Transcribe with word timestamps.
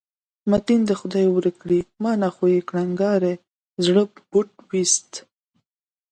متین 0.49 0.81
دې 0.87 0.95
خدای 1.01 1.25
ورک 1.31 1.55
کړي، 1.63 1.79
ما 2.01 2.11
نه 2.21 2.29
خو 2.35 2.43
یې 2.53 2.61
کړنګاري 2.69 3.33
زړه 3.85 4.01
بوټ 4.31 4.49
وویست. 4.59 5.11